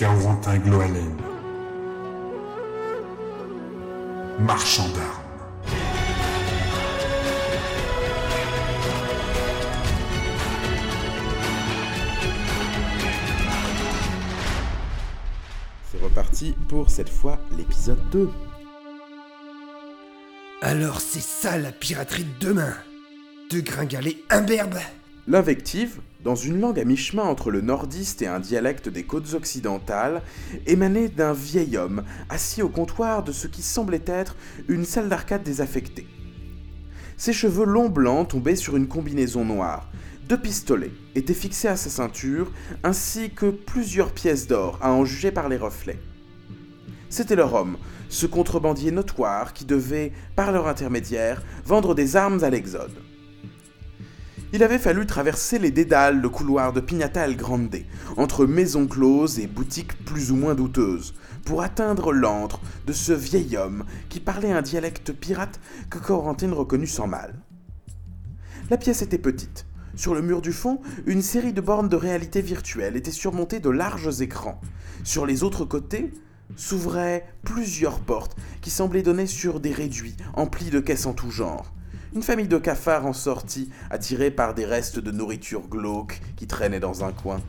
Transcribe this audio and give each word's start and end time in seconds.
Caorantin 0.00 0.56
Gloalen. 0.56 1.14
Marchand 4.38 4.88
d'armes. 4.88 5.04
C'est 15.92 16.02
reparti 16.02 16.54
pour 16.70 16.88
cette 16.88 17.10
fois 17.10 17.38
l'épisode 17.58 18.00
2. 18.08 18.30
Alors 20.62 21.02
c'est 21.02 21.20
ça 21.20 21.58
la 21.58 21.72
piraterie 21.72 22.24
de 22.24 22.46
demain 22.46 22.72
De 23.50 23.60
gringaler 23.60 24.24
imberbe 24.30 24.78
L'invective, 25.30 26.00
dans 26.24 26.34
une 26.34 26.60
langue 26.60 26.80
à 26.80 26.84
mi-chemin 26.84 27.22
entre 27.22 27.52
le 27.52 27.60
nordiste 27.60 28.20
et 28.20 28.26
un 28.26 28.40
dialecte 28.40 28.88
des 28.88 29.04
côtes 29.04 29.32
occidentales, 29.34 30.22
émanait 30.66 31.08
d'un 31.08 31.32
vieil 31.32 31.76
homme 31.76 32.02
assis 32.28 32.62
au 32.62 32.68
comptoir 32.68 33.22
de 33.22 33.30
ce 33.30 33.46
qui 33.46 33.62
semblait 33.62 34.02
être 34.08 34.34
une 34.66 34.84
salle 34.84 35.08
d'arcade 35.08 35.44
désaffectée. 35.44 36.08
Ses 37.16 37.32
cheveux 37.32 37.64
longs 37.64 37.90
blancs 37.90 38.26
tombaient 38.26 38.56
sur 38.56 38.76
une 38.76 38.88
combinaison 38.88 39.44
noire. 39.44 39.88
Deux 40.28 40.36
pistolets 40.36 40.90
étaient 41.14 41.32
fixés 41.32 41.68
à 41.68 41.76
sa 41.76 41.90
ceinture, 41.90 42.50
ainsi 42.82 43.30
que 43.30 43.50
plusieurs 43.50 44.10
pièces 44.10 44.48
d'or, 44.48 44.80
à 44.82 44.90
en 44.90 45.04
juger 45.04 45.30
par 45.30 45.48
les 45.48 45.58
reflets. 45.58 46.00
C'était 47.08 47.36
leur 47.36 47.54
homme, 47.54 47.76
ce 48.08 48.26
contrebandier 48.26 48.90
notoire 48.90 49.52
qui 49.52 49.64
devait, 49.64 50.10
par 50.34 50.50
leur 50.50 50.66
intermédiaire, 50.66 51.44
vendre 51.64 51.94
des 51.94 52.16
armes 52.16 52.42
à 52.42 52.50
l'Exode. 52.50 53.00
Il 54.52 54.64
avait 54.64 54.80
fallu 54.80 55.06
traverser 55.06 55.60
les 55.60 55.70
dédales, 55.70 56.20
le 56.20 56.28
couloir 56.28 56.72
de 56.72 56.80
Pignata 56.80 57.24
El 57.24 57.36
Grande, 57.36 57.76
entre 58.16 58.46
maisons 58.46 58.88
closes 58.88 59.38
et 59.38 59.46
boutiques 59.46 60.04
plus 60.04 60.32
ou 60.32 60.36
moins 60.36 60.56
douteuses, 60.56 61.14
pour 61.44 61.62
atteindre 61.62 62.12
l'antre 62.12 62.60
de 62.84 62.92
ce 62.92 63.12
vieil 63.12 63.56
homme 63.56 63.84
qui 64.08 64.18
parlait 64.18 64.50
un 64.50 64.60
dialecte 64.60 65.12
pirate 65.12 65.60
que 65.88 65.98
Corentine 65.98 66.52
reconnut 66.52 66.88
sans 66.88 67.06
mal. 67.06 67.34
La 68.70 68.76
pièce 68.76 69.02
était 69.02 69.18
petite. 69.18 69.66
Sur 69.94 70.16
le 70.16 70.22
mur 70.22 70.42
du 70.42 70.52
fond, 70.52 70.80
une 71.06 71.22
série 71.22 71.52
de 71.52 71.60
bornes 71.60 71.88
de 71.88 71.96
réalité 71.96 72.40
virtuelle 72.40 72.96
était 72.96 73.12
surmontée 73.12 73.60
de 73.60 73.70
larges 73.70 74.20
écrans. 74.20 74.60
Sur 75.04 75.26
les 75.26 75.44
autres 75.44 75.64
côtés, 75.64 76.12
s'ouvraient 76.56 77.24
plusieurs 77.44 78.00
portes 78.00 78.36
qui 78.62 78.70
semblaient 78.70 79.02
donner 79.02 79.28
sur 79.28 79.60
des 79.60 79.72
réduits 79.72 80.16
emplis 80.34 80.70
de 80.70 80.80
caisses 80.80 81.06
en 81.06 81.12
tout 81.12 81.30
genre. 81.30 81.72
Une 82.12 82.22
famille 82.24 82.48
de 82.48 82.58
cafards 82.58 83.06
en 83.06 83.12
sortit, 83.12 83.70
attirés 83.88 84.32
par 84.32 84.52
des 84.54 84.64
restes 84.64 84.98
de 84.98 85.12
nourriture 85.12 85.68
glauque 85.68 86.20
qui 86.34 86.48
traînaient 86.48 86.80
dans 86.80 87.04
un 87.04 87.12
coin. 87.12 87.40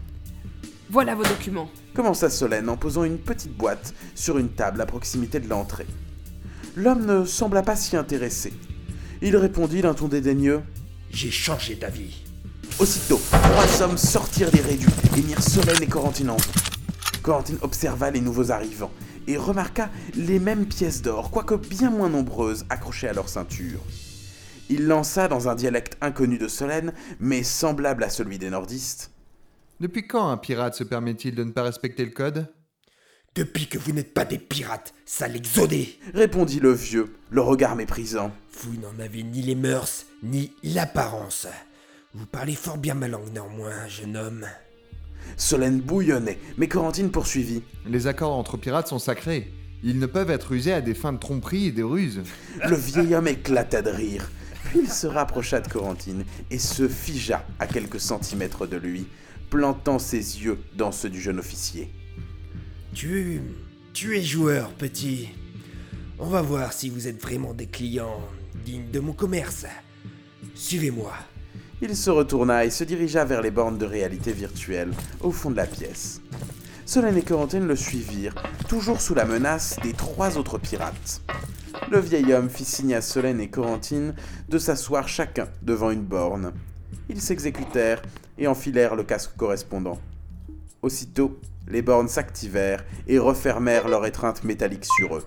Voilà 0.92 1.16
vos 1.16 1.24
documents. 1.24 1.68
Commença 1.96 2.30
Solène 2.30 2.70
en 2.70 2.78
posant 2.78 3.04
une 3.04 3.18
petite 3.18 3.58
boîte 3.58 3.96
sur 4.14 4.38
une 4.38 4.50
table 4.50 4.80
à 4.80 4.86
proximité 4.86 5.40
de 5.40 5.50
l'entrée. 5.50 5.88
L'homme 6.76 7.06
ne 7.08 7.26
sembla 7.26 7.64
pas 7.64 7.76
s'y 7.76 7.98
intéresser. 7.98 8.54
Il 9.24 9.36
répondit 9.36 9.82
d'un 9.82 9.96
ton 9.96 10.08
dédaigneux 10.08 10.62
J'ai 11.10 11.32
changé 11.32 11.74
d'avis. 11.74 12.24
Aussitôt, 12.78 13.20
trois 13.32 13.82
hommes 13.82 13.98
sortirent 13.98 14.52
des 14.52 14.62
réduits 14.62 14.94
et 15.18 15.22
mirent 15.24 15.42
Solène 15.42 15.82
et 15.82 15.88
Corentine 15.88 16.30
en 16.30 16.38
joue. 16.38 16.52
Corentine 17.24 17.58
observa 17.62 18.12
les 18.12 18.22
nouveaux 18.22 18.52
arrivants 18.52 18.92
et 19.26 19.38
remarqua 19.38 19.90
les 20.16 20.40
mêmes 20.40 20.68
pièces 20.68 21.02
d'or, 21.02 21.32
quoique 21.32 21.56
bien 21.56 21.90
moins 21.90 22.10
nombreuses, 22.10 22.66
accrochées 22.70 23.08
à 23.08 23.14
leur 23.14 23.28
ceinture. 23.28 23.80
Il 24.72 24.88
lança 24.88 25.28
dans 25.28 25.50
un 25.50 25.56
dialecte 25.56 25.98
inconnu 26.00 26.38
de 26.38 26.48
Solène, 26.48 26.94
mais 27.20 27.44
semblable 27.44 28.06
à 28.06 28.10
celui 28.10 28.40
des 28.40 28.50
nordistes. 28.50 29.12
Depuis 29.82 30.08
quand 30.08 30.30
un 30.30 30.38
pirate 30.38 30.76
se 30.76 30.86
permet-il 30.86 31.36
de 31.36 31.44
ne 31.44 31.52
pas 31.52 31.64
respecter 31.64 32.06
le 32.06 32.12
code? 32.12 32.48
Depuis 33.36 33.68
que 33.68 33.78
vous 33.78 33.92
n'êtes 33.92 34.14
pas 34.14 34.24
des 34.24 34.38
pirates, 34.38 34.94
sale 35.06 35.36
exodé 35.36 36.00
répondit 36.14 36.62
le 36.62 36.72
vieux, 36.72 37.14
le 37.32 37.42
regard 37.42 37.76
méprisant. 37.76 38.32
Vous 38.62 38.76
n'en 38.76 38.98
avez 39.04 39.24
ni 39.24 39.42
les 39.42 39.56
mœurs, 39.56 40.06
ni 40.24 40.54
l'apparence. 40.64 41.48
Vous 42.14 42.26
parlez 42.26 42.56
fort 42.56 42.78
bien 42.78 42.94
ma 42.94 43.10
langue 43.10 43.34
néanmoins, 43.34 43.90
jeune 43.90 44.16
homme. 44.16 44.48
Solène 45.36 45.82
bouillonnait, 45.82 46.40
mais 46.58 46.70
Corentine 46.70 47.12
poursuivit. 47.12 47.62
Les 47.86 48.08
accords 48.08 48.38
entre 48.38 48.56
pirates 48.56 48.88
sont 48.88 49.00
sacrés. 49.00 49.52
Ils 49.84 50.00
ne 50.00 50.06
peuvent 50.06 50.32
être 50.32 50.54
usés 50.54 50.72
à 50.72 50.80
des 50.80 50.94
fins 50.94 51.12
de 51.12 51.20
tromperie 51.20 51.68
et 51.68 51.72
de 51.74 51.84
ruse. 51.84 52.22
Le 52.66 52.78
vieil 52.78 53.16
homme 53.16 53.28
éclata 53.28 53.82
de 53.82 53.90
rire. 53.90 54.32
Puis 54.72 54.80
il 54.84 54.90
se 54.90 55.06
rapprocha 55.06 55.60
de 55.60 55.68
Corentine 55.68 56.24
et 56.50 56.58
se 56.58 56.88
figea 56.88 57.46
à 57.60 57.68
quelques 57.68 58.00
centimètres 58.00 58.68
de 58.68 58.78
lui, 58.78 59.06
plantant 59.50 60.00
ses 60.00 60.16
yeux 60.16 60.60
dans 60.78 60.94
ceux 60.94 61.10
du 61.10 61.20
jeune 61.20 61.40
officier. 61.40 61.92
Tu. 62.94 63.42
Tu 63.92 64.18
es 64.18 64.24
joueur, 64.24 64.72
petit. 64.72 65.28
On 66.20 66.28
va 66.28 66.42
voir 66.42 66.72
si 66.72 66.90
vous 66.90 67.10
êtes 67.10 67.22
vraiment 67.22 67.54
des 67.54 67.66
clients 67.66 68.22
dignes 68.64 68.90
de 68.90 69.02
mon 69.02 69.12
commerce. 69.12 69.66
Suivez-moi. 70.56 71.12
Il 71.82 71.94
se 71.94 72.10
retourna 72.10 72.64
et 72.64 72.70
se 72.70 72.86
dirigea 72.86 73.26
vers 73.26 73.42
les 73.42 73.52
bornes 73.52 73.78
de 73.78 73.86
réalité 73.86 74.32
virtuelle, 74.32 74.94
au 75.20 75.32
fond 75.32 75.52
de 75.52 75.58
la 75.58 75.68
pièce. 75.68 76.22
Solène 76.86 77.18
et 77.18 77.24
Corentine 77.24 77.68
le 77.68 77.76
suivirent, 77.76 78.36
toujours 78.70 79.02
sous 79.02 79.16
la 79.16 79.26
menace 79.26 79.76
des 79.84 79.92
trois 79.92 80.38
autres 80.38 80.60
pirates. 80.60 81.22
Le 81.92 82.00
vieil 82.00 82.32
homme 82.32 82.50
fit 82.50 82.64
signe 82.64 82.94
à 82.94 83.02
Solène 83.02 83.42
et 83.42 83.50
Corentine 83.50 84.16
de 84.48 84.58
s'asseoir 84.58 85.10
chacun 85.10 85.50
devant 85.62 85.92
une 85.92 86.06
borne. 86.06 86.54
Ils 87.10 87.20
s'exécutèrent 87.20 88.02
et 88.38 88.48
enfilèrent 88.48 88.96
le 88.96 89.04
casque 89.04 89.36
correspondant. 89.36 90.00
Aussitôt, 90.82 91.38
les 91.68 91.82
bornes 91.82 92.08
s'activèrent 92.08 92.86
et 93.08 93.20
refermèrent 93.20 93.90
leur 93.90 94.06
étreinte 94.06 94.46
métallique 94.46 94.86
sur 94.86 95.18
eux. 95.18 95.26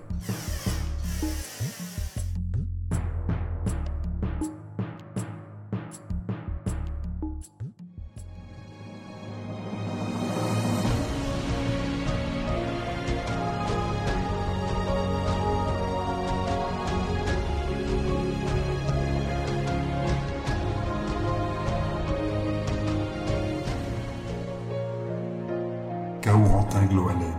Caorantin 26.25 26.87
Gloalen. 26.87 27.35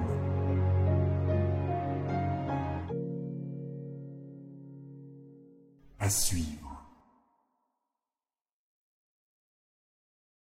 À 5.99 6.09
suivre. 6.09 6.66